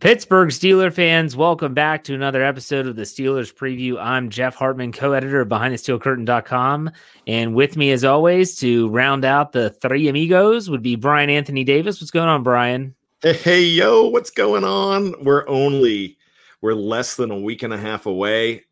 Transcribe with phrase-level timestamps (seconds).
[0.00, 4.00] Pittsburgh Steeler fans, welcome back to another episode of the Steelers Preview.
[4.00, 6.92] I'm Jeff Hartman, co editor of BehindTheSteelCurtain.com.
[7.26, 11.64] And with me, as always, to round out the three amigos would be Brian Anthony
[11.64, 12.00] Davis.
[12.00, 12.94] What's going on, Brian?
[13.22, 15.16] Hey, hey, yo, what's going on?
[15.24, 16.16] We're only,
[16.60, 18.66] we're less than a week and a half away.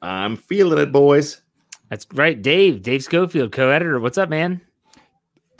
[0.00, 1.42] I'm feeling it, boys.
[1.90, 2.40] That's right.
[2.40, 4.00] Dave, Dave Schofield, co editor.
[4.00, 4.62] What's up, man?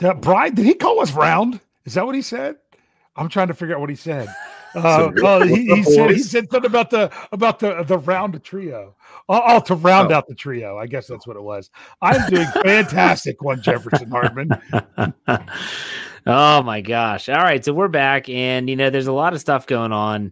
[0.03, 1.59] Uh, Brian, did he call us round?
[1.85, 2.55] Is that what he said?
[3.15, 4.27] I'm trying to figure out what he said.
[4.75, 8.95] Uh, uh, he, he, said he said something about the about the the round trio.
[9.27, 10.15] Oh, oh to round oh.
[10.15, 10.77] out the trio.
[10.77, 11.69] I guess that's what it was.
[12.01, 14.49] I'm doing fantastic, one Jefferson Hartman.
[16.25, 17.27] oh my gosh!
[17.27, 20.31] All right, so we're back, and you know, there's a lot of stuff going on.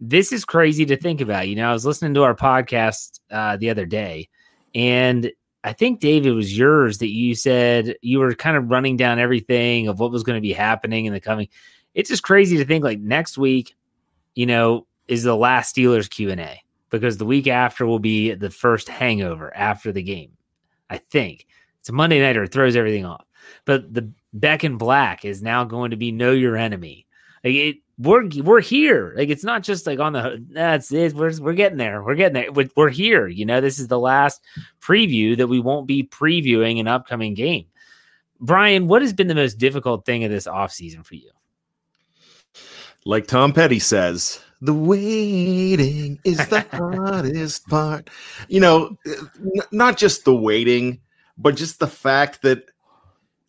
[0.00, 1.48] This is crazy to think about.
[1.48, 4.28] You know, I was listening to our podcast uh, the other day,
[4.74, 5.30] and
[5.62, 9.18] I think Dave, it was yours that you said you were kind of running down
[9.18, 11.48] everything of what was going to be happening in the coming
[11.96, 13.74] it's just crazy to think like next week,
[14.36, 18.32] you know, is the last Steelers Q and A because the week after will be
[18.34, 20.30] the first hangover after the game.
[20.88, 21.46] I think
[21.80, 23.24] it's a Monday nighter, it throws everything off.
[23.64, 27.06] But the Beck and Black is now going to be know your enemy.
[27.42, 29.14] Like it, we're we're here.
[29.16, 31.14] Like it's not just like on the that's it.
[31.14, 32.02] We're we're getting there.
[32.02, 32.52] We're getting there.
[32.52, 33.26] We're, we're here.
[33.26, 34.42] You know, this is the last
[34.80, 37.66] preview that we won't be previewing an upcoming game.
[38.38, 41.30] Brian, what has been the most difficult thing of this offseason for you?
[43.06, 48.10] Like Tom Petty says, the waiting is the hardest part.
[48.48, 51.00] You know, n- not just the waiting,
[51.38, 52.64] but just the fact that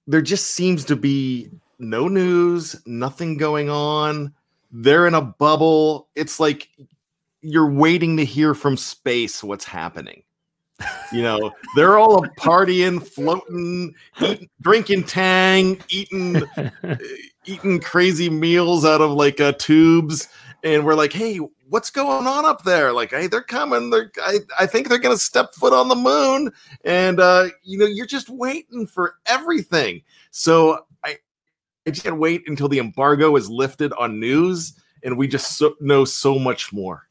[0.05, 4.33] there just seems to be no news, nothing going on.
[4.72, 6.08] They're in a bubble.
[6.16, 6.69] It's like
[7.41, 10.22] you're waiting to hear from space what's happening.
[11.11, 16.44] You know, they're all a partying, floating, eating, drinking Tang, eating
[17.45, 20.28] eating crazy meals out of like uh, tubes,
[20.64, 21.38] and we're like, "Hey,
[21.69, 23.89] what's going on up there?" Like, "Hey, they're coming.
[23.89, 26.52] They're I, I think they're gonna step foot on the moon,"
[26.84, 30.03] and uh, you know, you're just waiting for everything.
[30.31, 31.18] So I,
[31.88, 35.75] I just can't wait until the embargo is lifted on news, and we just so,
[35.80, 37.06] know so much more.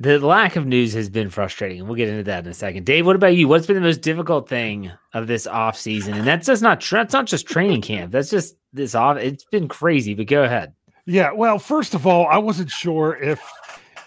[0.00, 1.86] The lack of news has been frustrating.
[1.86, 2.86] We'll get into that in a second.
[2.86, 3.48] Dave, what about you?
[3.48, 6.14] What's been the most difficult thing of this off season?
[6.14, 8.10] And that's just not that's not just training camp.
[8.10, 9.18] That's just this off.
[9.18, 10.14] It's been crazy.
[10.14, 10.72] But go ahead.
[11.04, 11.32] Yeah.
[11.32, 13.42] Well, first of all, I wasn't sure if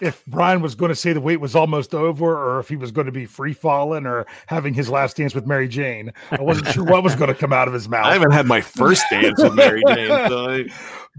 [0.00, 2.90] if Brian was going to say the wait was almost over, or if he was
[2.90, 6.12] going to be free falling, or having his last dance with Mary Jane.
[6.30, 8.06] I wasn't sure what was going to come out of his mouth.
[8.06, 10.08] I haven't had my first dance with Mary Jane.
[10.08, 10.64] So I...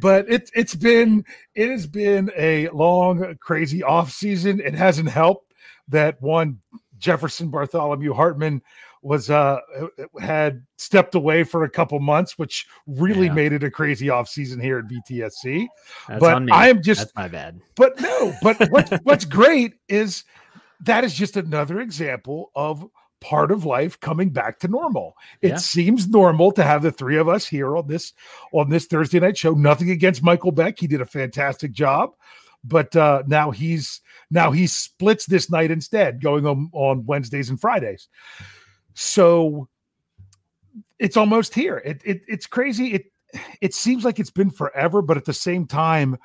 [0.02, 4.60] But it, it's been it has been a long, crazy off season.
[4.60, 5.54] It hasn't helped
[5.88, 6.60] that one
[6.98, 8.62] Jefferson Bartholomew Hartman
[9.06, 9.60] was uh
[10.20, 13.34] had stepped away for a couple months, which really yeah.
[13.34, 15.68] made it a crazy off season here at BTSC.
[16.08, 17.62] That's but I am just That's my bad.
[17.76, 20.24] But no, but what, what's great is
[20.82, 22.90] that is just another example of
[23.22, 25.16] part of life coming back to normal.
[25.42, 25.58] It yeah.
[25.58, 28.12] seems normal to have the three of us here on this
[28.54, 29.54] on this Thursday night show.
[29.54, 30.80] Nothing against Michael Beck.
[30.80, 32.16] He did a fantastic job.
[32.64, 34.02] But uh, now he's
[34.32, 38.08] now he splits this night instead, going on on Wednesdays and Fridays.
[38.96, 39.68] So
[40.98, 41.82] it's almost here.
[41.86, 42.94] It, it it's crazy.
[42.94, 43.12] It
[43.62, 46.18] it seems like it's been forever, but at the same time,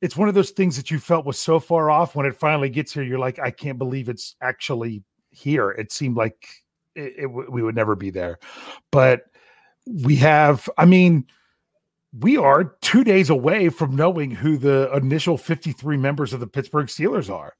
[0.00, 2.70] it's one of those things that you felt was so far off when it finally
[2.70, 3.02] gets here.
[3.02, 5.70] You're like, I can't believe it's actually here.
[5.70, 6.46] It seemed like
[6.94, 8.38] it, it, we would never be there,
[8.92, 9.22] but
[9.86, 10.70] we have.
[10.78, 11.26] I mean,
[12.20, 16.86] we are two days away from knowing who the initial 53 members of the Pittsburgh
[16.86, 17.54] Steelers are,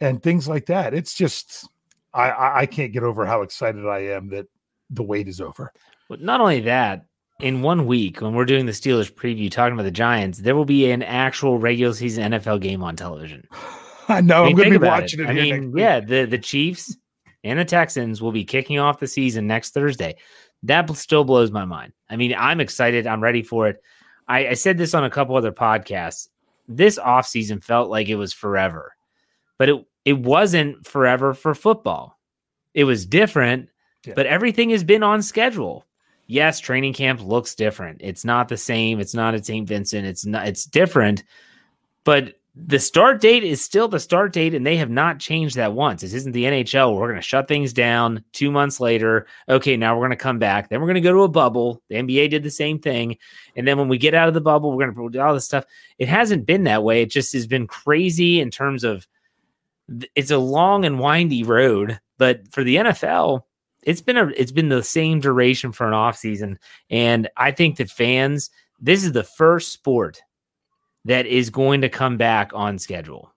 [0.00, 0.92] and things like that.
[0.92, 1.66] It's just
[2.14, 4.46] I, I can't get over how excited I am that
[4.90, 5.72] the wait is over.
[6.08, 7.06] Well, not only that,
[7.40, 10.64] in one week when we're doing the Steelers preview talking about the Giants, there will
[10.64, 13.46] be an actual regular season NFL game on television.
[14.08, 15.24] I know I am going to be watching it.
[15.24, 16.96] it I mean, yeah, the the Chiefs
[17.42, 20.16] and the Texans will be kicking off the season next Thursday.
[20.62, 21.92] That still blows my mind.
[22.08, 23.06] I mean, I'm excited.
[23.06, 23.82] I'm ready for it.
[24.28, 26.28] I, I said this on a couple other podcasts.
[26.68, 28.94] This offseason felt like it was forever,
[29.58, 32.18] but it it wasn't forever for football.
[32.74, 33.68] It was different,
[34.04, 34.14] yeah.
[34.16, 35.86] but everything has been on schedule.
[36.26, 38.00] Yes, training camp looks different.
[38.02, 38.98] It's not the same.
[38.98, 39.68] It's not at St.
[39.68, 40.06] Vincent.
[40.06, 41.22] It's not it's different.
[42.02, 45.72] But the start date is still the start date, and they have not changed that
[45.72, 46.02] once.
[46.02, 46.94] This isn't the NHL.
[46.94, 49.26] We're going to shut things down two months later.
[49.48, 50.68] Okay, now we're going to come back.
[50.68, 51.82] Then we're going to go to a bubble.
[51.88, 53.18] The NBA did the same thing.
[53.56, 55.46] And then when we get out of the bubble, we're going to do all this
[55.46, 55.64] stuff.
[55.98, 57.02] It hasn't been that way.
[57.02, 59.06] It just has been crazy in terms of
[60.14, 63.42] it's a long and windy road, but for the NFL,
[63.82, 66.56] it's been a it's been the same duration for an offseason.
[66.90, 68.50] And I think that fans,
[68.80, 70.22] this is the first sport
[71.04, 73.30] that is going to come back on schedule.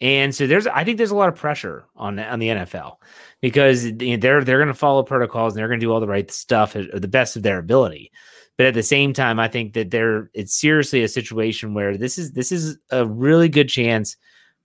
[0.00, 2.96] And so there's, I think there's a lot of pressure on on the NFL
[3.42, 6.30] because they're they're going to follow protocols and they're going to do all the right
[6.30, 8.10] stuff at the best of their ability.
[8.56, 12.18] But at the same time, I think that there it's seriously a situation where this
[12.18, 14.16] is this is a really good chance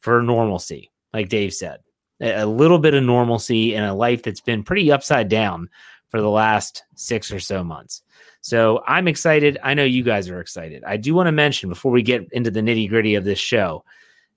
[0.05, 1.79] for normalcy, like Dave said,
[2.21, 5.67] a little bit of normalcy in a life that's been pretty upside down
[6.09, 8.03] for the last six or so months.
[8.41, 9.57] So I'm excited.
[9.63, 10.83] I know you guys are excited.
[10.85, 13.83] I do want to mention before we get into the nitty gritty of this show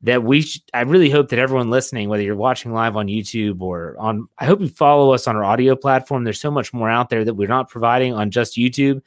[0.01, 3.61] that we sh- I really hope that everyone listening, whether you're watching live on YouTube
[3.61, 6.25] or on, I hope you follow us on our audio platform.
[6.25, 9.03] There's so much more out there that we're not providing on just YouTube.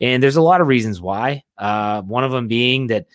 [0.00, 1.42] And there's a lot of reasons why.
[1.58, 3.08] Uh, one of them being that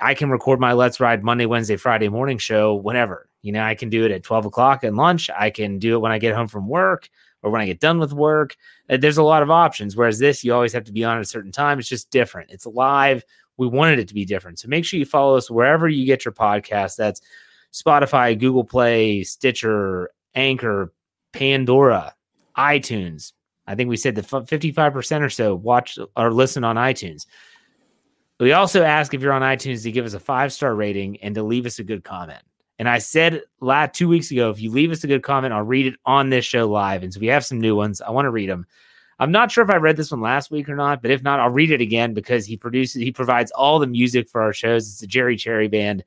[0.00, 3.28] I can record my Let's Ride Monday, Wednesday, Friday morning show whenever.
[3.42, 5.30] You know, I can do it at 12 o'clock at lunch.
[5.36, 7.08] I can do it when I get home from work
[7.42, 8.56] or when I get done with work.
[8.90, 9.96] Uh, there's a lot of options.
[9.96, 11.78] Whereas this, you always have to be on at a certain time.
[11.78, 12.50] It's just different.
[12.50, 13.24] It's live
[13.58, 14.58] we wanted it to be different.
[14.58, 16.96] So make sure you follow us wherever you get your podcast.
[16.96, 17.20] That's
[17.72, 20.92] Spotify, Google Play, Stitcher, Anchor,
[21.32, 22.14] Pandora,
[22.56, 23.32] iTunes.
[23.66, 27.26] I think we said that 55% or so watch or listen on iTunes.
[28.40, 31.34] We also ask if you're on iTunes to give us a five star rating and
[31.34, 32.42] to leave us a good comment.
[32.78, 35.62] And I said last two weeks ago, if you leave us a good comment, I'll
[35.62, 37.02] read it on this show live.
[37.02, 38.00] And so we have some new ones.
[38.00, 38.66] I want to read them.
[39.18, 41.40] I'm not sure if I read this one last week or not, but if not,
[41.40, 44.88] I'll read it again because he produces, he provides all the music for our shows.
[44.88, 46.04] It's a Jerry Cherry band.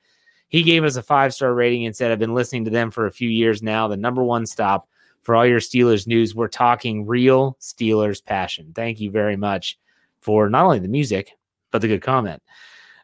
[0.48, 3.06] He gave us a five star rating and said, I've been listening to them for
[3.06, 3.90] a few years now.
[3.90, 4.88] The number one stop
[5.24, 6.34] for all your Steelers news.
[6.34, 8.72] We're talking real Steelers passion.
[8.74, 9.78] Thank you very much
[10.22, 11.34] for not only the music,
[11.72, 12.42] but the good comment.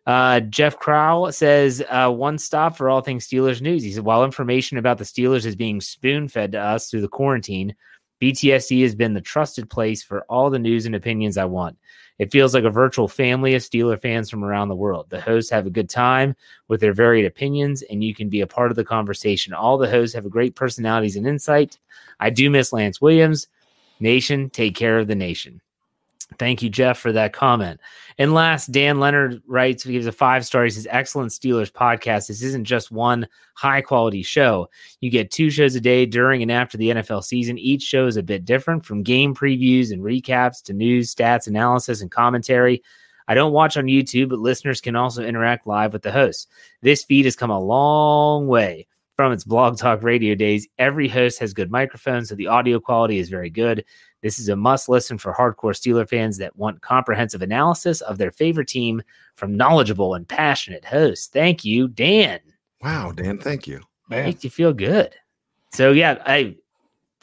[0.05, 3.83] Uh, Jeff Crowell says, uh, one stop for all things Steelers news.
[3.83, 7.09] He said, while information about the Steelers is being spoon fed to us through the
[7.09, 7.75] quarantine,
[8.21, 11.77] BTSC has been the trusted place for all the news and opinions I want.
[12.19, 15.07] It feels like a virtual family of Steeler fans from around the world.
[15.09, 16.35] The hosts have a good time
[16.67, 19.53] with their varied opinions, and you can be a part of the conversation.
[19.53, 21.77] All the hosts have great personalities and insight.
[22.19, 23.47] I do miss Lance Williams.
[23.99, 25.61] Nation, take care of the nation.
[26.37, 27.79] Thank you, Jeff, for that comment.
[28.17, 30.65] And last, Dan Leonard writes, he gives a five star.
[30.65, 32.27] He says, Excellent Steelers podcast.
[32.27, 34.69] This isn't just one high quality show.
[34.99, 37.57] You get two shows a day during and after the NFL season.
[37.57, 42.01] Each show is a bit different from game previews and recaps to news, stats, analysis,
[42.01, 42.83] and commentary.
[43.29, 46.47] I don't watch on YouTube, but listeners can also interact live with the hosts.
[46.81, 50.67] This feed has come a long way from its blog talk radio days.
[50.77, 53.83] Every host has good microphones, so the audio quality is very good.
[54.21, 58.31] This is a must listen for hardcore Steeler fans that want comprehensive analysis of their
[58.31, 59.01] favorite team
[59.35, 61.27] from knowledgeable and passionate hosts.
[61.27, 62.39] Thank you, Dan.
[62.81, 63.81] Wow, Dan, thank you.
[64.07, 64.25] Man.
[64.25, 65.13] Makes you feel good.
[65.73, 66.55] So yeah, I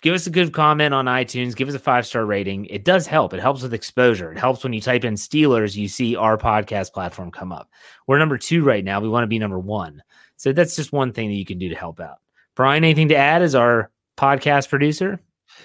[0.02, 1.54] give us a good comment on iTunes.
[1.54, 2.66] Give us a five star rating.
[2.66, 3.32] It does help.
[3.32, 4.32] It helps with exposure.
[4.32, 7.70] It helps when you type in Steelers, you see our podcast platform come up.
[8.08, 9.00] We're number two right now.
[9.00, 10.02] We want to be number one.
[10.44, 12.18] So that's just one thing that you can do to help out.
[12.54, 15.18] Brian, anything to add as our podcast producer?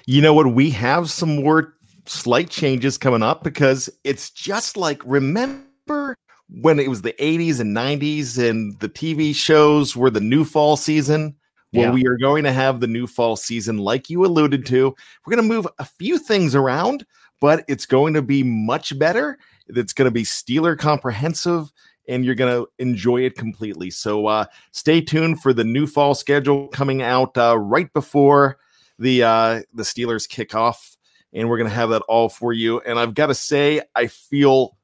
[0.06, 0.54] You know what?
[0.54, 1.74] We have some more
[2.06, 6.16] slight changes coming up because it's just like remember
[6.48, 10.78] when it was the 80s and 90s and the TV shows were the new fall
[10.78, 11.36] season?
[11.74, 11.92] Well, yeah.
[11.92, 14.96] we are going to have the new fall season, like you alluded to.
[15.26, 17.06] We're going to move a few things around,
[17.42, 19.38] but it's going to be much better.
[19.68, 21.70] It's going to be Steeler comprehensive,
[22.10, 23.90] and you're going to enjoy it completely.
[23.92, 28.58] So uh, stay tuned for the new fall schedule coming out uh, right before
[28.98, 30.98] the uh, the Steelers kick off,
[31.32, 32.82] and we're gonna have that all for you.
[32.82, 34.78] And I've got to say, I feel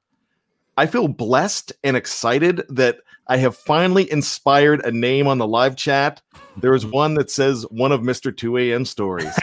[0.77, 5.75] I feel blessed and excited that I have finally inspired a name on the live
[5.75, 6.21] chat.
[6.57, 8.35] There is one that says one of Mr.
[8.35, 8.85] 2 a.m.
[8.85, 9.33] stories.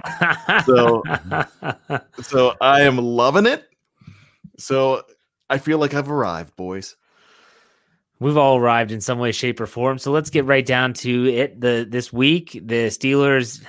[0.64, 1.02] so,
[2.22, 3.68] so I am loving it.
[4.56, 5.02] So
[5.50, 6.96] I feel like I've arrived, boys.
[8.22, 9.98] We've all arrived in some way, shape, or form.
[9.98, 11.60] So let's get right down to it.
[11.60, 13.62] The this week, the Steelers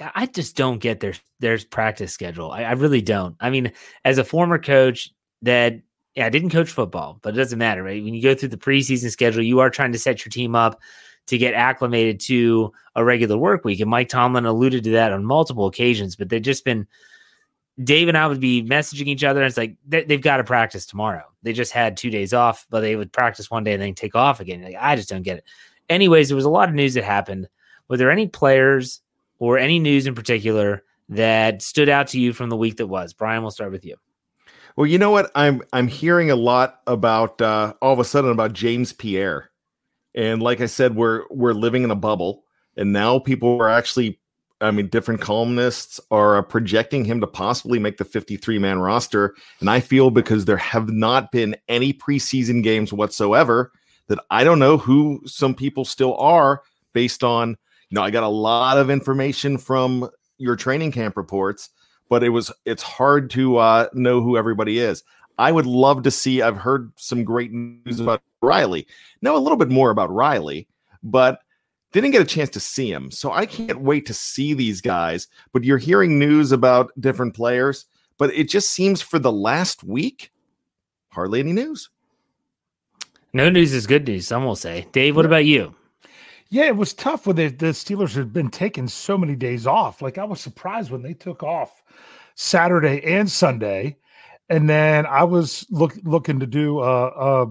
[0.00, 2.50] God, I just don't get their their practice schedule.
[2.50, 3.36] I, I, really don't.
[3.38, 5.10] I mean, as a former coach
[5.42, 5.80] that
[6.14, 8.02] yeah, I didn't coach football, but it doesn't matter, right?
[8.02, 10.80] When you go through the preseason schedule, you are trying to set your team up
[11.26, 13.78] to get acclimated to a regular work week.
[13.80, 16.86] And Mike Tomlin alluded to that on multiple occasions, but they've just been
[17.82, 20.44] Dave and I would be messaging each other, and it's like they, have got to
[20.44, 21.24] practice tomorrow.
[21.42, 24.14] They just had two days off, but they would practice one day and then take
[24.14, 24.62] off again.
[24.62, 25.44] Like, I just don't get it.
[25.88, 27.48] Anyways, there was a lot of news that happened.
[27.88, 29.00] Were there any players
[29.38, 33.12] or any news in particular that stood out to you from the week that was?
[33.12, 33.96] Brian, we'll start with you.
[34.76, 35.30] Well, you know what?
[35.34, 39.50] I'm I'm hearing a lot about uh, all of a sudden about James Pierre,
[40.14, 42.44] and like I said, we're we're living in a bubble,
[42.76, 44.20] and now people are actually,
[44.60, 49.34] I mean, different columnists are uh, projecting him to possibly make the 53 man roster,
[49.60, 53.72] and I feel because there have not been any preseason games whatsoever
[54.08, 56.62] that I don't know who some people still are
[56.92, 61.70] based on, you know, I got a lot of information from your training camp reports,
[62.08, 65.04] but it was it's hard to uh, know who everybody is.
[65.38, 66.42] I would love to see.
[66.42, 68.86] I've heard some great news about Riley.
[69.22, 70.68] Know a little bit more about Riley,
[71.02, 71.40] but
[71.92, 73.10] didn't get a chance to see him.
[73.10, 75.28] So I can't wait to see these guys.
[75.52, 77.86] But you're hearing news about different players,
[78.18, 80.30] but it just seems for the last week,
[81.08, 81.90] hardly any news.
[83.32, 84.86] No news is good news, some will say.
[84.92, 85.74] Dave, what about you?
[86.48, 90.02] Yeah, it was tough when the, the Steelers had been taking so many days off.
[90.02, 91.84] Like I was surprised when they took off
[92.34, 93.96] Saturday and Sunday,
[94.48, 97.06] and then I was look looking to do a,
[97.42, 97.46] a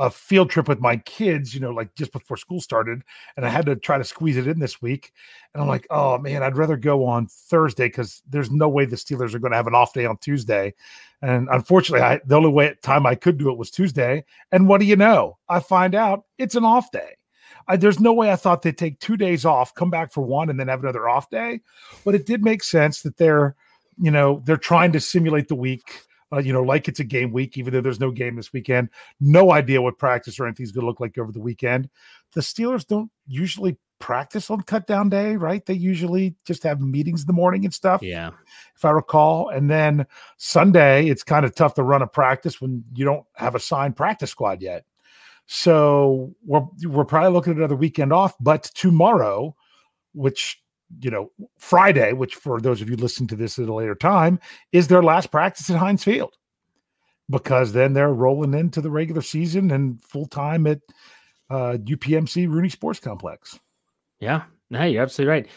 [0.00, 3.02] a field trip with my kids, you know, like just before school started,
[3.36, 5.12] and I had to try to squeeze it in this week.
[5.52, 8.96] And I'm like, oh man, I'd rather go on Thursday because there's no way the
[8.96, 10.72] Steelers are going to have an off day on Tuesday.
[11.20, 14.24] And unfortunately, I, the only way time I could do it was Tuesday.
[14.52, 15.36] And what do you know?
[15.50, 17.16] I find out it's an off day.
[17.68, 20.48] I, there's no way I thought they'd take two days off, come back for one,
[20.48, 21.60] and then have another off day.
[22.06, 23.54] But it did make sense that they're,
[24.00, 27.32] you know, they're trying to simulate the week uh, you know, like it's a game
[27.32, 28.88] week, even though there's no game this weekend.
[29.20, 31.88] No idea what practice or anything's going to look like over the weekend.
[32.34, 35.64] The Steelers don't usually practice on cut down day, right?
[35.64, 38.02] They usually just have meetings in the morning and stuff.
[38.02, 38.30] Yeah.
[38.74, 39.50] If I recall.
[39.50, 40.06] And then
[40.38, 43.96] Sunday, it's kind of tough to run a practice when you don't have a signed
[43.96, 44.84] practice squad yet.
[45.46, 49.56] So we're we're probably looking at another weekend off, but tomorrow,
[50.14, 50.62] which
[51.00, 54.40] you know, Friday, which for those of you listening to this at a later time,
[54.72, 56.36] is their last practice at Heinz Field
[57.30, 60.80] because then they're rolling into the regular season and full time at
[61.48, 63.58] uh, UPMC Rooney Sports Complex.
[64.18, 65.48] Yeah, no, you're absolutely right.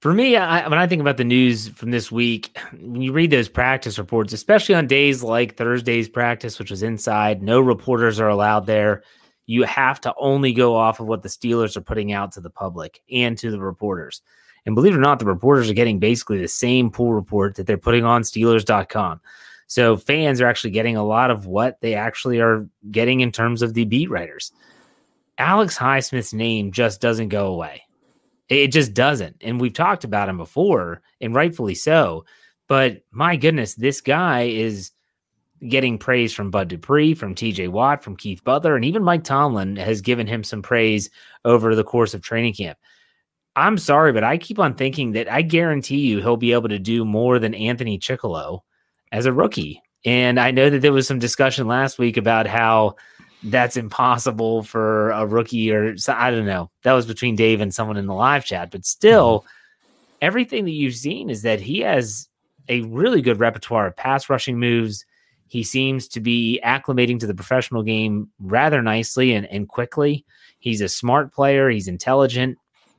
[0.00, 3.30] For me, I, when I think about the news from this week, when you read
[3.30, 8.28] those practice reports, especially on days like Thursday's practice, which was inside, no reporters are
[8.28, 9.02] allowed there.
[9.46, 12.50] You have to only go off of what the Steelers are putting out to the
[12.50, 14.22] public and to the reporters.
[14.68, 17.66] And believe it or not, the reporters are getting basically the same pool report that
[17.66, 19.18] they're putting on Steelers.com.
[19.66, 23.62] So fans are actually getting a lot of what they actually are getting in terms
[23.62, 24.52] of the beat writers.
[25.38, 27.80] Alex Highsmith's name just doesn't go away.
[28.50, 29.36] It just doesn't.
[29.40, 32.26] And we've talked about him before, and rightfully so.
[32.66, 34.90] But my goodness, this guy is
[35.66, 39.76] getting praise from Bud Dupree, from TJ Watt, from Keith Butler, and even Mike Tomlin
[39.76, 41.08] has given him some praise
[41.46, 42.76] over the course of training camp.
[43.56, 46.78] I'm sorry, but I keep on thinking that I guarantee you he'll be able to
[46.78, 48.60] do more than Anthony Chickillo
[49.10, 49.82] as a rookie.
[50.04, 52.96] And I know that there was some discussion last week about how
[53.42, 56.70] that's impossible for a rookie or I don't know.
[56.82, 59.48] That was between Dave and someone in the live chat, but still mm-hmm.
[60.22, 62.28] everything that you've seen is that he has
[62.68, 65.04] a really good repertoire of pass rushing moves.
[65.46, 70.24] He seems to be acclimating to the professional game rather nicely and, and quickly.
[70.58, 72.58] He's a smart player, he's intelligent.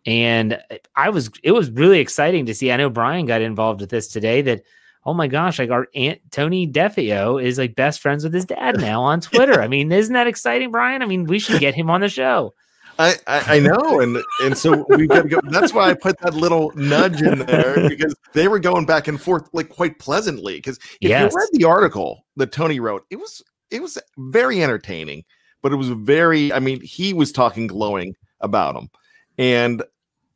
[0.10, 2.72] And uh, I was, it was really exciting to see.
[2.72, 4.64] I know Brian got involved with this today that,
[5.06, 8.78] oh my gosh, like our aunt Tony Defeo is like best friends with his dad
[8.82, 9.62] now on Twitter.
[9.62, 11.02] I mean, isn't that exciting, Brian?
[11.02, 12.54] I mean, we should get him on the show.
[13.00, 15.40] I, I, I know, and and so we've got to go.
[15.44, 19.20] That's why I put that little nudge in there because they were going back and
[19.20, 20.56] forth like quite pleasantly.
[20.56, 21.32] Because if yes.
[21.32, 25.24] you read the article that Tony wrote, it was it was very entertaining,
[25.62, 26.52] but it was very.
[26.52, 28.90] I mean, he was talking glowing about him,
[29.38, 29.82] and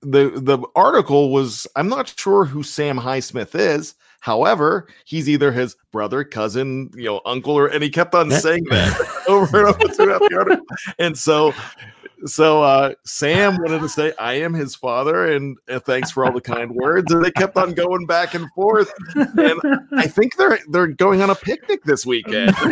[0.04, 3.96] the the article was I'm not sure who Sam Highsmith is.
[4.20, 8.64] However, he's either his brother, cousin, you know, uncle, or and he kept on saying
[8.70, 10.66] that over and over throughout the article.
[10.98, 11.54] And so
[12.26, 16.32] so uh, Sam wanted to say, "I am his father," and uh, thanks for all
[16.32, 17.12] the kind words.
[17.12, 18.92] And they kept on going back and forth.
[19.16, 19.60] And
[19.98, 22.56] I think they're they're going on a picnic this weekend.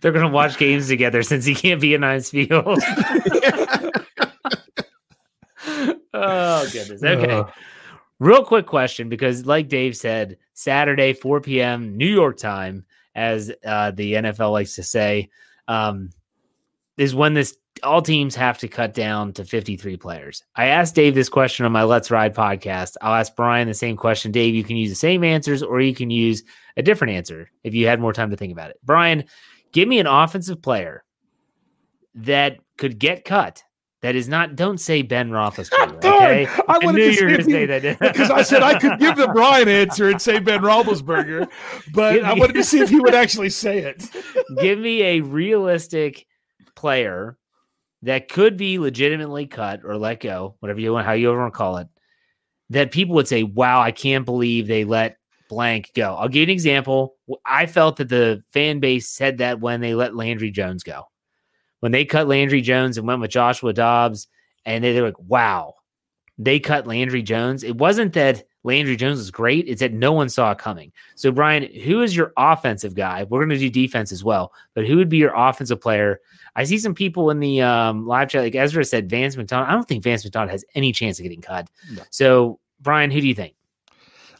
[0.00, 2.78] They're going to watch games together since he can't be in Heinz Field.
[6.14, 7.02] Oh goodness.
[7.02, 7.32] Okay.
[7.32, 7.44] Uh,
[8.20, 11.96] Real quick question because, like Dave said, Saturday, 4 p.m.
[11.96, 12.84] New York time,
[13.16, 15.30] as uh, the NFL likes to say,
[15.66, 16.10] um,
[16.96, 20.44] is when this all teams have to cut down to 53 players.
[20.54, 22.94] I asked Dave this question on my Let's Ride podcast.
[23.02, 24.30] I'll ask Brian the same question.
[24.30, 26.44] Dave, you can use the same answers or you can use
[26.76, 28.78] a different answer if you had more time to think about it.
[28.84, 29.24] Brian,
[29.74, 31.04] Give me an offensive player
[32.14, 33.64] that could get cut.
[34.04, 34.54] That is not.
[34.54, 36.04] Don't say Ben Roethlisberger.
[36.04, 38.98] Okay, I, I knew you were going to say that because I said I could
[38.98, 41.48] give the Brian answer and say Ben Roethlisberger,
[41.94, 44.06] but I wanted to see if he would actually say it.
[44.60, 46.26] give me a realistic
[46.76, 47.38] player
[48.02, 51.54] that could be legitimately cut or let go, whatever you want, how you ever want
[51.54, 51.88] to call it.
[52.68, 55.16] That people would say, "Wow, I can't believe they let
[55.48, 56.14] blank go.
[56.14, 57.14] I'll give you an example.
[57.46, 61.04] I felt that the fan base said that when they let Landry Jones go.
[61.84, 64.26] When they cut Landry Jones and went with Joshua Dobbs,
[64.64, 65.74] and they, they're like, wow,
[66.38, 67.62] they cut Landry Jones.
[67.62, 69.68] It wasn't that Landry Jones was great.
[69.68, 70.92] It's that no one saw it coming.
[71.14, 73.24] So, Brian, who is your offensive guy?
[73.24, 76.22] We're going to do defense as well, but who would be your offensive player?
[76.56, 79.68] I see some people in the um, live chat, like Ezra said, Vance McDonald.
[79.68, 81.68] I don't think Vance McDonald has any chance of getting cut.
[81.92, 82.02] No.
[82.08, 83.56] So, Brian, who do you think?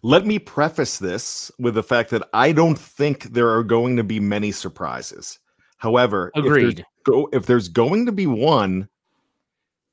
[0.03, 4.05] Let me preface this with the fact that I don't think there are going to
[4.05, 5.41] be many surprises.
[5.77, 6.71] However, agreed.
[6.71, 8.89] If there's, go, if there's going to be one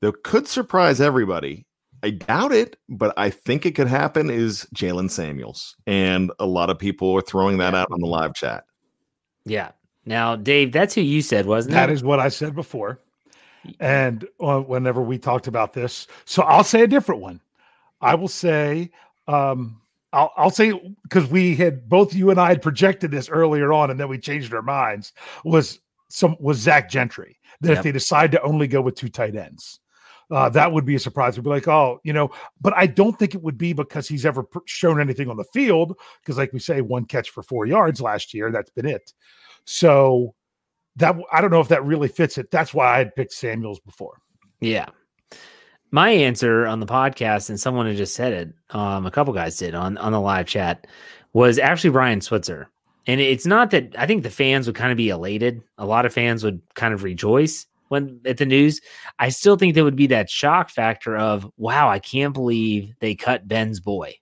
[0.00, 1.66] that could surprise everybody,
[2.02, 5.76] I doubt it, but I think it could happen is Jaylen Samuels.
[5.86, 8.64] And a lot of people are throwing that out on the live chat.
[9.44, 9.72] Yeah.
[10.04, 11.86] Now, Dave, that's who you said, wasn't that it?
[11.88, 12.98] That is what I said before.
[13.78, 17.40] And uh, whenever we talked about this, so I'll say a different one.
[18.00, 18.90] I will say,
[19.28, 19.81] um,
[20.12, 23.90] I'll, I'll say because we had both you and I had projected this earlier on,
[23.90, 25.12] and then we changed our minds.
[25.44, 27.78] Was some was Zach Gentry that yep.
[27.78, 29.80] if they decide to only go with two tight ends,
[30.30, 31.36] uh, that would be a surprise.
[31.36, 34.26] We'd be like, oh, you know, but I don't think it would be because he's
[34.26, 35.96] ever pr- shown anything on the field.
[36.20, 38.50] Because, like we say, one catch for four yards last year.
[38.50, 39.12] That's been it.
[39.64, 40.34] So
[40.96, 42.50] that I don't know if that really fits it.
[42.50, 44.18] That's why I had picked Samuels before.
[44.60, 44.86] Yeah.
[45.92, 49.56] My answer on the podcast, and someone had just said it, um, a couple guys
[49.58, 50.86] did on on the live chat,
[51.34, 52.68] was actually Ryan Switzer.
[53.06, 55.62] And it's not that I think the fans would kind of be elated.
[55.76, 58.80] A lot of fans would kind of rejoice when at the news,
[59.18, 63.14] I still think there would be that shock factor of, wow, I can't believe they
[63.14, 64.14] cut Ben's boy.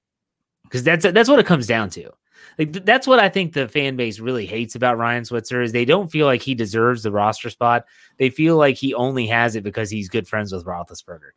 [0.65, 2.11] Because that's that's what it comes down to.
[2.59, 5.73] Like th- that's what I think the fan base really hates about Ryan Switzer is
[5.73, 7.87] they don't feel like he deserves the roster spot.
[8.18, 11.30] They feel like he only has it because he's good friends with Roethlisberger.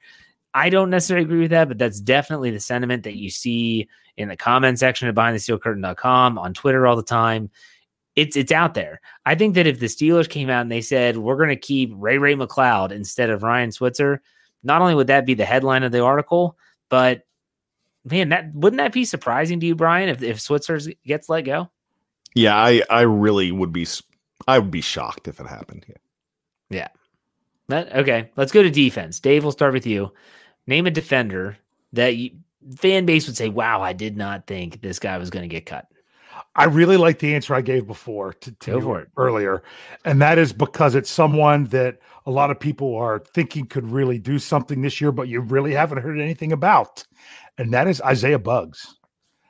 [0.54, 4.30] I don't necessarily agree with that, but that's definitely the sentiment that you see in
[4.30, 7.50] the comment section of BehindTheSteelCurtain.com on Twitter all the time
[8.16, 9.02] it's it's out there.
[9.26, 11.92] I think that if the Steelers came out and they said we're going to keep
[11.96, 14.22] Ray Ray McCloud instead of Ryan Switzer,
[14.64, 16.58] not only would that be the headline of the article,
[16.90, 17.24] but
[18.06, 21.70] man, that wouldn't that be surprising to you, Brian, if if Switzer gets let go?
[22.36, 23.88] Yeah, I I really would be
[24.48, 25.86] I would be shocked if it happened.
[25.88, 25.96] Yeah.
[26.70, 26.88] Yeah.
[27.70, 29.20] That, okay, let's go to defense.
[29.20, 30.12] Dave, we'll start with you.
[30.68, 31.58] Name a defender
[31.94, 32.32] that you,
[32.78, 35.66] fan base would say, "Wow, I did not think this guy was going to get
[35.66, 35.88] cut."
[36.56, 39.08] I really like the answer I gave before to, to it.
[39.18, 39.64] earlier,
[40.06, 44.20] and that is because it's someone that a lot of people are thinking could really
[44.20, 47.04] do something this year, but you really haven't heard anything about,
[47.58, 48.96] and that is Isaiah Buggs.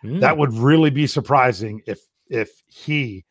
[0.03, 0.21] Mm.
[0.21, 3.25] That would really be surprising if if he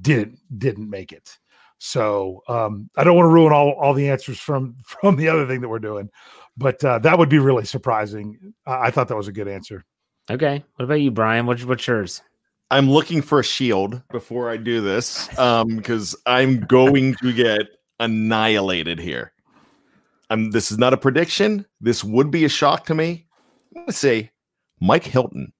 [0.00, 1.38] didn't didn't make it.
[1.78, 5.46] So um, I don't want to ruin all all the answers from from the other
[5.46, 6.10] thing that we're doing,
[6.56, 8.54] but uh, that would be really surprising.
[8.66, 9.84] I, I thought that was a good answer.
[10.30, 11.46] Okay, what about you, Brian?
[11.46, 12.22] What's what's yours?
[12.70, 17.62] I'm looking for a shield before I do this um, because I'm going to get
[17.98, 19.32] annihilated here.
[20.30, 21.64] I'm, this is not a prediction.
[21.80, 23.26] This would be a shock to me.
[23.74, 24.30] I'm going to say
[24.80, 25.52] Mike Hilton.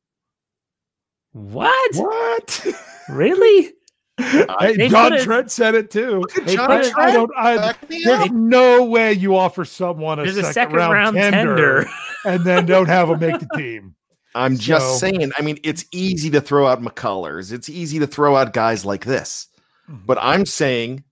[1.33, 1.97] What?
[1.97, 2.67] What?
[3.09, 3.73] really?
[4.21, 6.25] Hey, John Trent said it too.
[6.49, 6.99] John Trent.
[6.99, 7.31] I don't.
[7.37, 11.91] I, there's no way you offer someone a, second, a second, round, round tender, tender,
[12.25, 13.95] and then don't have them make the team.
[14.35, 15.33] I'm so, just saying.
[15.39, 17.53] I mean, it's easy to throw out McCullers.
[17.53, 19.49] It's easy to throw out guys like this,
[19.89, 20.05] mm-hmm.
[20.07, 21.05] but I'm saying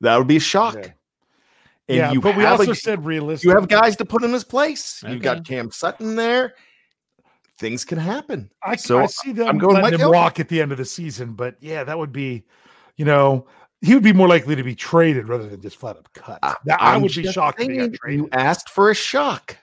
[0.00, 0.76] that would be a shock.
[0.76, 0.94] Okay.
[1.88, 3.44] And yeah, but we also a, said realistic.
[3.44, 5.02] You have guys to put in his place.
[5.02, 5.12] Okay.
[5.12, 6.54] You've got Cam Sutton there.
[7.58, 8.50] Things can happen.
[8.62, 10.84] I, so I see them I'm going letting him walk at the end of the
[10.84, 12.44] season, but yeah, that would be,
[12.96, 13.46] you know,
[13.80, 16.38] he would be more likely to be traded rather than just flat up cut.
[16.42, 17.60] I, I would be shocked.
[17.60, 19.58] You asked for a shock.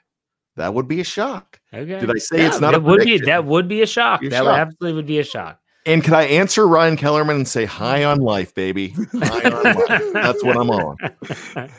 [0.60, 1.58] That would be a shock.
[1.74, 2.02] Okay.
[2.02, 2.72] Did I say yeah, it's not?
[2.72, 4.22] That would be that would be a shock.
[4.22, 5.58] that would absolutely would be a shock.
[5.86, 8.89] And could I answer Ryan Kellerman and say high on life, baby?
[9.13, 10.13] High on life.
[10.13, 10.98] That's what I'm on.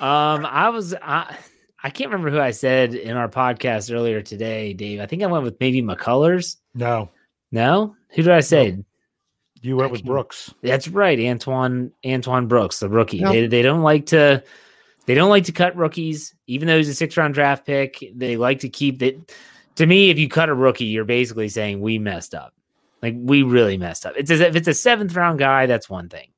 [0.00, 1.34] Um, I was I,
[1.82, 5.00] I can't remember who I said in our podcast earlier today, Dave.
[5.00, 6.56] I think I went with maybe McCullers.
[6.74, 7.10] No,
[7.50, 7.96] no.
[8.10, 8.72] Who did I say?
[8.72, 8.84] No.
[9.62, 10.54] You went with Brooks.
[10.62, 13.24] That's right, Antoine Antoine Brooks, the rookie.
[13.24, 14.44] They they don't like to
[15.08, 18.04] they don't like to cut rookies, even though he's a six round draft pick.
[18.14, 19.32] They like to keep that.
[19.76, 22.52] To me, if you cut a rookie, you're basically saying we messed up.
[23.00, 24.12] Like we really messed up.
[24.18, 26.28] It's as if it's a seventh round guy, that's one thing.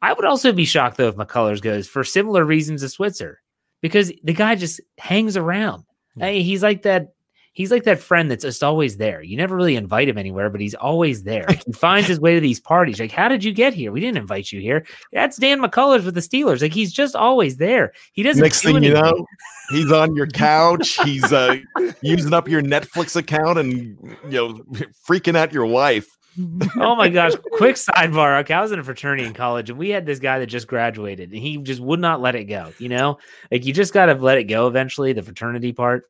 [0.00, 3.42] I would also be shocked though if McCullers goes for similar reasons to Switzer,
[3.82, 5.84] because the guy just hangs around.
[6.18, 7.12] Hey, he's like that.
[7.52, 9.22] He's like that friend that's just always there.
[9.22, 11.46] You never really invite him anywhere, but he's always there.
[11.66, 13.00] he finds his way to these parties.
[13.00, 13.92] Like, how did you get here?
[13.92, 14.86] We didn't invite you here.
[15.12, 16.62] That's Dan McCullers with the Steelers.
[16.62, 17.92] Like, he's just always there.
[18.12, 18.42] He doesn't.
[18.42, 19.26] Next do thing you know,
[19.70, 20.98] he's on your couch.
[21.04, 21.56] He's uh,
[22.02, 24.64] using up your Netflix account and you know
[25.08, 26.06] freaking out your wife.
[26.76, 27.32] oh my gosh.
[27.54, 28.40] Quick sidebar.
[28.40, 30.68] Okay, I was in a fraternity in college and we had this guy that just
[30.68, 32.72] graduated and he just would not let it go.
[32.78, 33.18] You know,
[33.50, 36.04] like you just got to let it go eventually, the fraternity part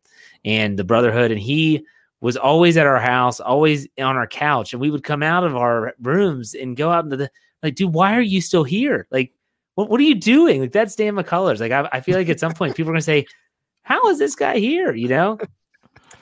[0.45, 1.31] and the brotherhood.
[1.31, 1.85] And he
[2.21, 4.73] was always at our house, always on our couch.
[4.73, 7.31] And we would come out of our rooms and go out into the,
[7.63, 9.07] like, dude, why are you still here?
[9.11, 9.33] Like,
[9.75, 10.61] what, what are you doing?
[10.61, 11.61] Like, that's Dan McCullers.
[11.61, 13.27] Like, I, I feel like at some point people are going to say,
[13.83, 14.95] how is this guy here?
[14.95, 15.39] You know?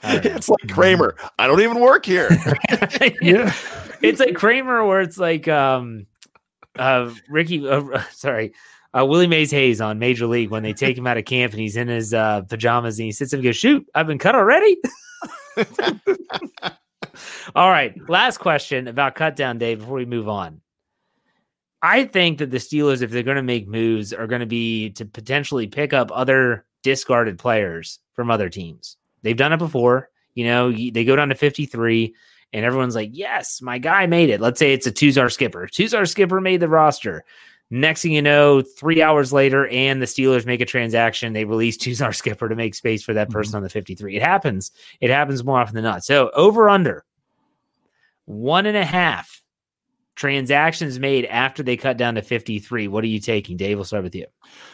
[0.01, 0.11] Know.
[0.13, 1.17] It's like Kramer.
[1.37, 2.29] I don't even work here.
[3.21, 3.53] Yeah.
[4.01, 6.07] it's like Kramer, where it's like um,
[6.77, 8.53] uh, Ricky, uh, sorry,
[8.97, 11.61] uh, Willie Mays Hayes on Major League when they take him out of camp and
[11.61, 14.77] he's in his uh, pajamas and he sits and goes, "Shoot, I've been cut already."
[17.55, 20.61] All right, last question about cut down day before we move on.
[21.81, 24.89] I think that the Steelers, if they're going to make moves, are going to be
[24.91, 28.97] to potentially pick up other discarded players from other teams.
[29.21, 30.09] They've done it before.
[30.33, 32.13] You know, they go down to 53
[32.53, 34.41] and everyone's like, yes, my guy made it.
[34.41, 35.67] Let's say it's a Tuzar Skipper.
[35.67, 37.23] Tuzar Skipper made the roster.
[37.71, 41.33] Next thing you know, three hours later, and the Steelers make a transaction.
[41.33, 43.37] They release Tuzar Skipper to make space for that mm-hmm.
[43.37, 44.15] person on the 53.
[44.15, 44.71] It happens.
[45.01, 46.03] It happens more often than not.
[46.03, 47.05] So over under
[48.25, 49.41] one and a half
[50.15, 52.87] transactions made after they cut down to 53.
[52.87, 53.55] What are you taking?
[53.55, 54.25] Dave, we'll start with you.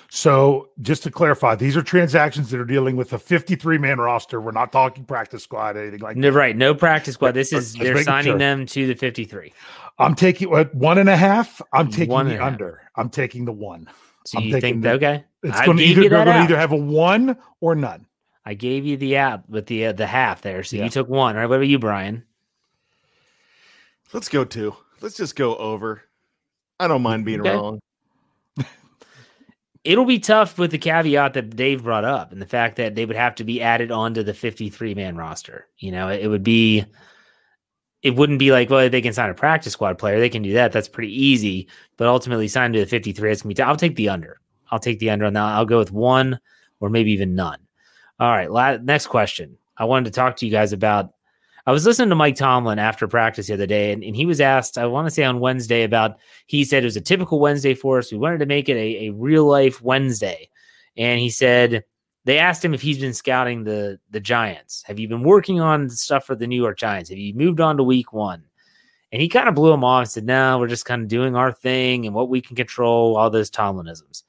[0.09, 4.39] So just to clarify, these are transactions that are dealing with a 53 man roster.
[4.39, 6.37] We're not talking practice squad, anything like No, that.
[6.37, 6.55] right.
[6.55, 7.31] No practice squad.
[7.31, 8.37] This is they're signing sure.
[8.37, 9.51] them to the 53.
[9.97, 11.61] I'm taking what one and a half.
[11.73, 12.53] I'm taking One the and a half.
[12.53, 12.81] under.
[12.95, 13.89] I'm taking the one.
[14.25, 15.23] So I'm you taking think the- okay?
[15.43, 18.05] It's I going to either you they're going to either have a one or none.
[18.45, 20.63] I gave you the app with the uh, the half there.
[20.63, 20.83] So Yeah.
[20.85, 21.35] you took one.
[21.35, 21.45] right?
[21.47, 22.23] What about you, Brian?
[24.13, 24.75] Let's go two.
[25.01, 26.01] Let's just go over.
[26.79, 27.53] I don't mind being Okay.
[27.55, 27.79] wrong.
[29.85, 33.05] It'll be tough with the caveat that Dave brought up and the fact that they
[33.05, 35.67] would have to be added onto the 53 man roster.
[35.77, 36.85] You know, it would be,
[38.01, 40.19] it wouldn't be like, well, they can sign a practice squad player.
[40.19, 40.71] They can do that.
[40.71, 41.67] That's pretty easy.
[41.97, 44.41] But ultimately, sign to the 53, it's going to be, I'll take the under.
[44.71, 45.43] I'll take the under on that.
[45.43, 46.39] I'll go with one
[46.79, 47.59] or maybe even none.
[48.19, 48.51] All right.
[48.51, 49.57] La- next question.
[49.77, 51.11] I wanted to talk to you guys about.
[51.67, 54.39] I was listening to Mike Tomlin after practice the other day, and, and he was
[54.39, 57.73] asked, I want to say on Wednesday, about he said it was a typical Wednesday
[57.73, 58.11] for us.
[58.11, 60.49] We wanted to make it a, a real life Wednesday.
[60.95, 61.83] And he said
[62.25, 64.83] they asked him if he's been scouting the the Giants.
[64.85, 67.09] Have you been working on stuff for the New York Giants?
[67.09, 68.43] Have you moved on to week one?
[69.11, 71.35] And he kind of blew him off and said, No, we're just kind of doing
[71.35, 74.23] our thing and what we can control, all those Tomlinisms.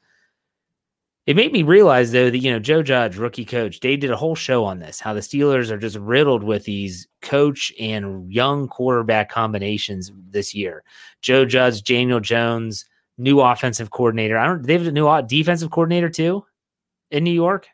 [1.26, 4.16] It made me realize though that you know Joe Judge, rookie coach, they did a
[4.16, 5.00] whole show on this.
[5.00, 10.84] How the Steelers are just riddled with these coach and young quarterback combinations this year.
[11.22, 12.84] Joe Judge, Daniel Jones,
[13.18, 14.38] new offensive coordinator.
[14.38, 14.62] I don't.
[14.64, 16.44] They have a new defensive coordinator too
[17.10, 17.66] in New York.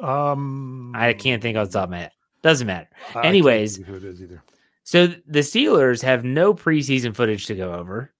[0.00, 2.12] Um, I can't think off the top of my head.
[2.42, 2.88] Doesn't matter.
[3.14, 3.76] I anyways.
[3.76, 4.42] who it is either.
[4.82, 8.12] So the Steelers have no preseason footage to go over.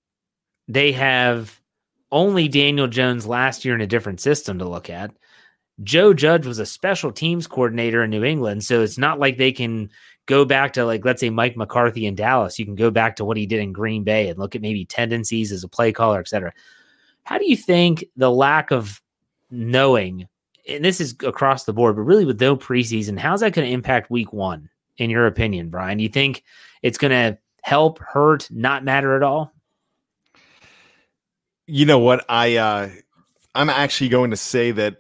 [0.68, 1.61] They have
[2.12, 5.11] only Daniel Jones last year in a different system to look at.
[5.83, 9.51] Joe Judge was a special teams coordinator in New England, so it's not like they
[9.51, 9.90] can
[10.27, 12.59] go back to like let's say Mike McCarthy in Dallas.
[12.59, 14.85] You can go back to what he did in Green Bay and look at maybe
[14.85, 16.53] tendencies as a play caller, et cetera.
[17.25, 19.01] How do you think the lack of
[19.51, 20.29] knowing,
[20.68, 23.72] and this is across the board, but really with no preseason, how's that going to
[23.75, 25.98] impact week one, in your opinion, Brian?
[25.98, 26.44] Do you think
[26.83, 29.52] it's going to help, hurt, not matter at all?
[31.74, 32.22] You know what?
[32.28, 32.90] I uh
[33.54, 34.98] I'm actually going to say that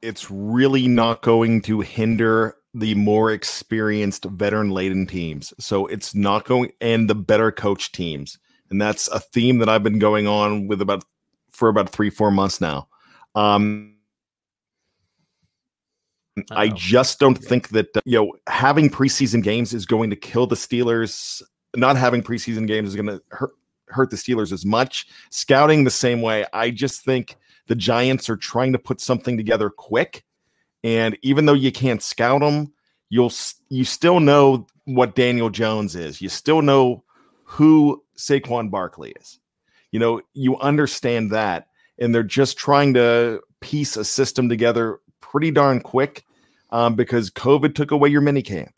[0.00, 5.52] it's really not going to hinder the more experienced veteran laden teams.
[5.58, 8.38] So it's not going and the better coach teams.
[8.70, 11.04] And that's a theme that I've been going on with about
[11.50, 12.88] for about 3 4 months now.
[13.34, 13.98] Um
[16.54, 16.74] I Uh-oh.
[16.74, 20.56] just don't think that uh, you know having preseason games is going to kill the
[20.56, 21.42] Steelers.
[21.76, 23.52] Not having preseason games is going to hurt
[23.90, 25.06] hurt the Steelers as much.
[25.30, 26.46] Scouting the same way.
[26.52, 30.24] I just think the Giants are trying to put something together quick,
[30.82, 32.72] and even though you can't scout them,
[33.08, 33.32] you'll
[33.68, 36.20] you still know what Daniel Jones is.
[36.20, 37.04] You still know
[37.44, 39.38] who Saquon Barkley is.
[39.92, 45.50] You know you understand that, and they're just trying to piece a system together pretty
[45.50, 46.24] darn quick
[46.70, 48.72] um, because COVID took away your mini camp.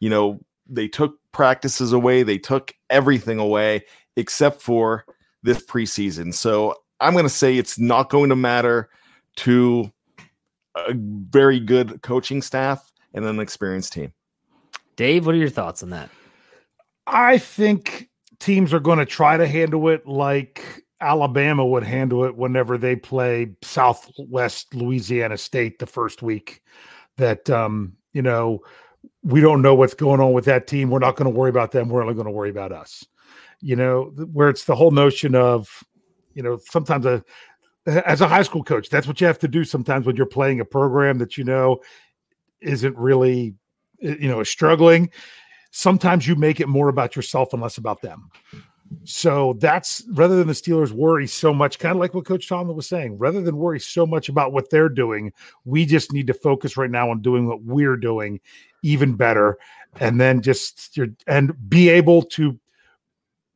[0.00, 3.84] You know, they took practices away, they took everything away
[4.16, 5.04] except for
[5.42, 6.34] this preseason.
[6.34, 8.88] So I'm going to say it's not going to matter
[9.36, 9.90] to
[10.74, 12.92] a very good coaching staff.
[13.14, 14.12] and an experienced team.
[14.96, 16.10] Dave, what are your thoughts on that?
[17.06, 22.36] I think teams are going to try to handle it like Alabama would handle it
[22.36, 26.62] whenever they play Southwest Louisiana State the first week.
[27.16, 28.60] That um, you know,
[29.22, 30.90] we don't know what's going on with that team.
[30.90, 31.88] We're not going to worry about them.
[31.88, 33.04] We're only going to worry about us.
[33.60, 35.82] You know, where it's the whole notion of,
[36.34, 37.24] you know, sometimes a
[37.86, 40.60] as a high school coach, that's what you have to do sometimes when you're playing
[40.60, 41.80] a program that you know
[42.60, 43.54] isn't really,
[44.00, 45.10] you know, struggling.
[45.70, 48.30] Sometimes you make it more about yourself and less about them.
[49.04, 52.76] So that's rather than the Steelers worry so much, kind of like what Coach Tomlin
[52.76, 55.32] was saying, rather than worry so much about what they're doing,
[55.64, 58.40] we just need to focus right now on doing what we're doing
[58.82, 59.58] even better.
[59.98, 62.58] And then just and be able to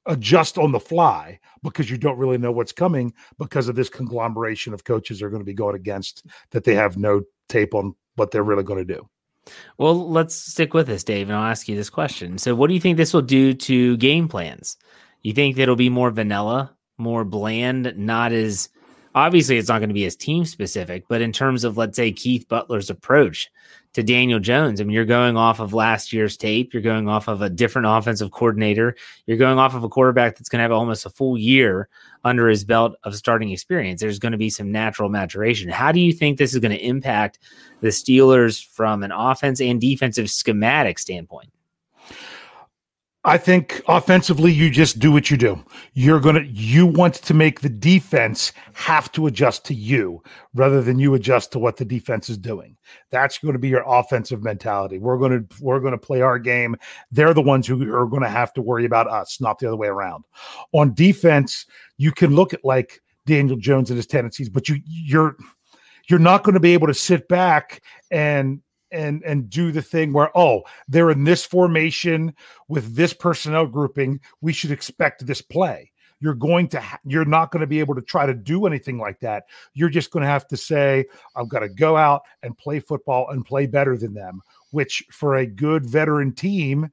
[0.07, 4.73] adjust on the fly because you don't really know what's coming because of this conglomeration
[4.73, 8.31] of coaches are going to be going against that they have no tape on what
[8.31, 9.09] they're really going to do.
[9.79, 12.39] Well, let's stick with this, Dave, and I'll ask you this question.
[12.39, 14.77] So, what do you think this will do to game plans?
[15.23, 18.69] You think it'll be more vanilla, more bland, not as
[19.15, 22.13] obviously it's not going to be as team specific, but in terms of let's say
[22.13, 23.51] Keith Butler's approach
[23.93, 27.27] to Daniel Jones, I mean, you're going off of last year's tape, you're going off
[27.27, 28.95] of a different offensive coordinator,
[29.27, 31.89] you're going off of a quarterback that's going to have almost a full year
[32.25, 34.01] under his belt of starting experience.
[34.01, 35.71] There's going to be some natural maturation.
[35.71, 37.41] How do you think this is going to impact
[37.81, 41.51] the Steelers from an offense and defensive schematic standpoint?
[43.23, 45.63] I think offensively, you just do what you do.
[45.93, 50.23] You're going to, you want to make the defense have to adjust to you
[50.55, 52.79] rather than you adjust to what the defense is doing.
[53.11, 54.99] That's going to be your offensive mentality.
[54.99, 56.77] We're going to, we're going to play our game.
[57.13, 59.77] They're the ones who are going to have to worry about us, not the other
[59.77, 60.25] way around.
[60.73, 61.67] On defense,
[61.99, 65.37] you can look at like Daniel Jones and his tendencies, but you, you're,
[66.09, 70.13] you're not going to be able to sit back and and and do the thing
[70.13, 72.35] where oh they're in this formation
[72.69, 75.91] with this personnel grouping we should expect this play.
[76.23, 78.99] You're going to ha- you're not going to be able to try to do anything
[78.99, 79.45] like that.
[79.73, 83.31] You're just going to have to say i've got to go out and play football
[83.31, 86.91] and play better than them which for a good veteran team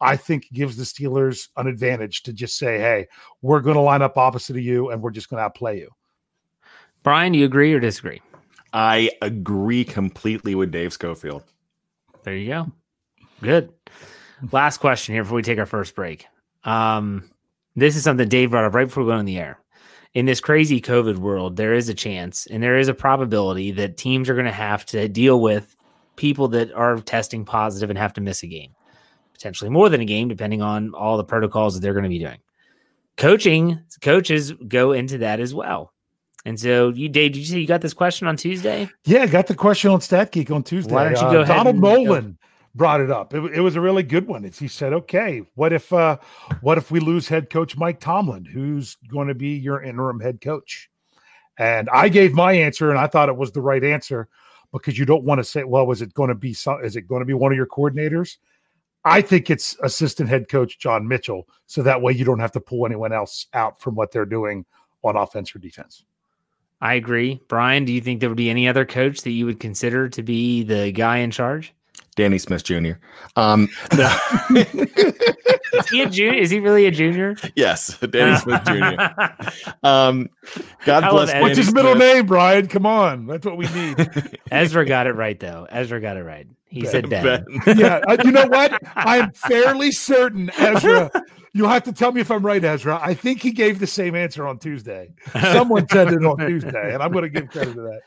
[0.00, 3.06] i think gives the steelers an advantage to just say hey
[3.42, 5.90] we're going to line up opposite of you and we're just going to outplay you.
[7.02, 8.20] Brian you agree or disagree
[8.74, 11.44] I agree completely with Dave Schofield.
[12.24, 12.72] There you go.
[13.40, 13.72] Good.
[14.50, 16.26] Last question here before we take our first break.
[16.64, 17.30] Um,
[17.76, 19.60] this is something Dave brought up right before we went on the air.
[20.14, 23.96] In this crazy COVID world, there is a chance and there is a probability that
[23.96, 25.76] teams are going to have to deal with
[26.16, 28.74] people that are testing positive and have to miss a game,
[29.32, 32.18] potentially more than a game, depending on all the protocols that they're going to be
[32.18, 32.38] doing.
[33.16, 35.93] Coaching coaches go into that as well.
[36.44, 38.88] And so you, Dave, did you say you got this question on Tuesday?
[39.04, 40.92] Yeah, I got the question on StatGeek on Tuesday.
[40.92, 41.56] Why don't you go uh, ahead?
[41.56, 42.38] Donald Nolan
[42.74, 43.32] brought it up.
[43.32, 44.44] It, it, was a really good one.
[44.44, 46.18] It's, he said, "Okay, what if uh,
[46.60, 50.40] what if we lose head coach Mike Tomlin, who's going to be your interim head
[50.40, 50.90] coach?"
[51.56, 54.28] And I gave my answer, and I thought it was the right answer
[54.72, 57.08] because you don't want to say, "Well, is it going to be some, is it
[57.08, 58.36] going to be one of your coordinators?"
[59.06, 62.60] I think it's assistant head coach John Mitchell, so that way you don't have to
[62.60, 64.64] pull anyone else out from what they're doing
[65.02, 66.04] on offense or defense.
[66.84, 67.40] I agree.
[67.48, 70.22] Brian, do you think there would be any other coach that you would consider to
[70.22, 71.72] be the guy in charge?
[72.14, 72.92] Danny Smith Jr.
[73.36, 74.14] Um, no.
[74.50, 76.38] is he a junior?
[76.38, 77.36] Is he really a junior?
[77.56, 79.00] Yes, Danny Smith Jr.
[79.82, 80.28] Um,
[80.84, 81.40] God I bless.
[81.40, 82.66] What's his middle name, Brian?
[82.68, 84.38] Come on, that's what we need.
[84.50, 85.66] Ezra got it right, though.
[85.70, 86.46] Ezra got it right.
[86.66, 87.44] He ben, said Ben.
[87.64, 87.78] ben.
[87.78, 88.78] yeah, uh, you know what?
[88.94, 91.10] I am fairly certain Ezra
[91.56, 92.98] You'll have to tell me if I'm right, Ezra.
[93.00, 95.14] I think he gave the same answer on Tuesday.
[95.40, 98.00] Someone said it on Tuesday, and I'm going to give credit to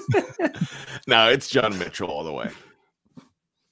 [0.00, 0.68] that.
[1.06, 2.48] no, it's John Mitchell all the way.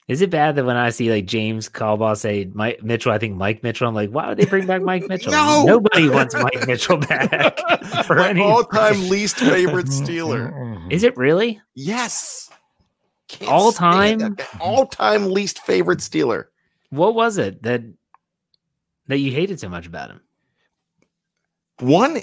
[0.06, 3.36] Is it bad that when I see like James Caldwell say Mike Mitchell, I think
[3.36, 3.88] Mike Mitchell.
[3.88, 5.32] I'm like, why would they bring back Mike Mitchell?
[5.32, 5.64] no!
[5.64, 7.58] Nobody wants Mike Mitchell back.
[8.04, 10.92] For My any all-time least favorite Steeler.
[10.92, 11.58] Is it really?
[11.74, 12.50] Yes.
[13.28, 16.46] Can't all time, all time least favorite Steeler.
[16.90, 17.82] What was it that
[19.12, 20.20] that you hated so much about him?
[21.80, 22.22] One,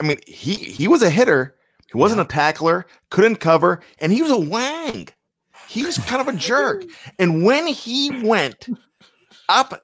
[0.00, 1.54] I mean, he he was a hitter.
[1.92, 2.24] He wasn't yeah.
[2.24, 5.08] a tackler, couldn't cover, and he was a wang.
[5.68, 6.84] He was kind of a jerk.
[7.18, 8.68] And when he went
[9.48, 9.82] up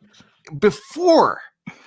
[0.59, 1.40] before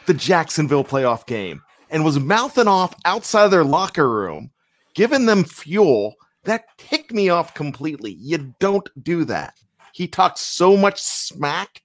[0.05, 4.51] the Jacksonville playoff game and was mouthing off outside of their locker room,
[4.93, 8.11] giving them fuel, that ticked me off completely.
[8.19, 9.55] You don't do that.
[9.93, 11.81] He talked so much smack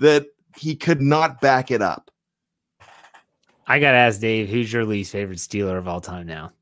[0.00, 0.26] that
[0.60, 2.10] he could not back it up.
[3.66, 6.52] I got to ask Dave, who's your least favorite Steeler of all time now?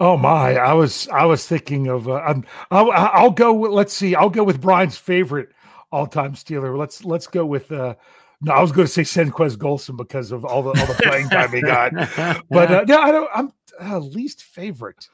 [0.00, 0.56] Oh my!
[0.56, 2.34] I was I was thinking of uh,
[2.70, 3.52] I'll, I'll go.
[3.52, 4.14] With, let's see.
[4.14, 5.50] I'll go with Brian's favorite
[5.92, 6.76] all-time Steeler.
[6.76, 7.94] Let's let's go with uh
[8.40, 11.28] no, I was going to say Senquez Golson because of all the all the playing
[11.28, 11.92] time he got.
[12.50, 13.30] But uh, no, I don't.
[13.32, 15.08] I'm uh, least favorite.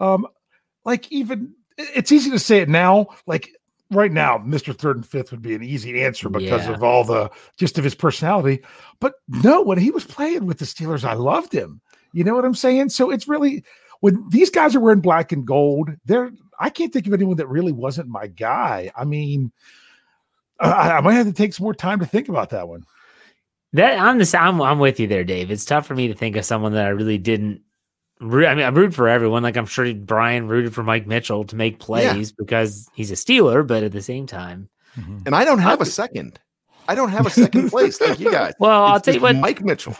[0.00, 0.26] Um,
[0.84, 3.06] like even it's easy to say it now.
[3.26, 3.50] Like
[3.90, 6.74] right now, Mister Third and Fifth would be an easy answer because Yeah.
[6.74, 8.60] of all the just of his personality.
[9.00, 11.80] But no, when he was playing with the Steelers, I loved him.
[12.12, 12.90] You know what I'm saying?
[12.90, 13.64] So it's really
[14.00, 15.90] when these guys are wearing black and gold.
[16.04, 18.90] They're I can't think of anyone that really wasn't my guy.
[18.96, 19.52] I mean.
[20.60, 22.82] I, I might have to take some more time to think about that one.
[23.74, 25.52] That I'm the I'm I'm with you there, Dave.
[25.52, 27.60] It's tough for me to think of someone that I really didn't.
[28.20, 29.42] Root, I mean, I root for everyone.
[29.42, 33.66] Like I'm sure Brian rooted for Mike Mitchell to make plays because he's a Steeler,
[33.66, 36.38] but at the same time, And I don't have a second.
[36.88, 38.54] I don't have a second place like you guys.
[38.58, 39.36] well, I'll It's tell you what.
[39.36, 39.94] Mike Mitchell.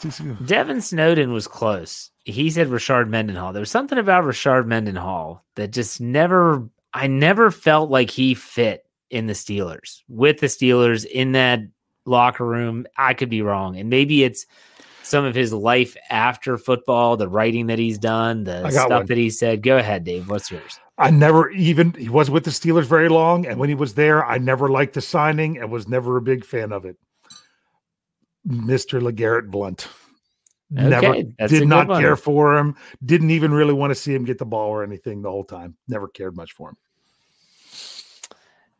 [0.44, 2.10] Devin Snowden was close.
[2.24, 3.52] He said Rashard Mendenhall.
[3.52, 6.68] There was something about Rashard Mendenhall that just never.
[6.94, 11.60] I never felt like he fit in the Steelers with the Steelers in that
[12.06, 12.86] locker room.
[12.96, 14.46] I could be wrong, and maybe it's
[15.08, 19.06] some of his life after football, the writing that he's done, the stuff one.
[19.06, 19.62] that he said.
[19.62, 20.28] Go ahead, Dave.
[20.28, 20.78] What's yours?
[20.98, 24.24] I never even he wasn't with the Steelers very long, and when he was there,
[24.24, 26.96] I never liked the signing and was never a big fan of it.
[28.44, 29.88] Mister LeGarrette Blount.
[30.70, 32.00] Never Okay, a did not one.
[32.00, 32.74] care for him.
[33.04, 35.76] Didn't even really want to see him get the ball or anything the whole time.
[35.88, 36.76] Never cared much for him.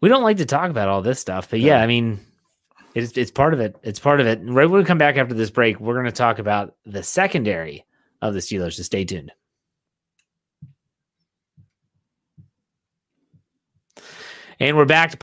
[0.01, 2.21] We don't like to talk about all this stuff, but yeah, I mean,
[3.05, 3.77] it's it's part of it.
[3.83, 4.41] It's part of it.
[4.41, 7.03] And right when we come back after this break, we're going to talk about the
[7.03, 7.85] secondary
[8.23, 8.75] of the Steelers.
[8.75, 9.33] So stay tuned.
[14.61, 15.17] And we're back to